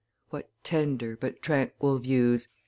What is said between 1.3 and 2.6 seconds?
tranquil views!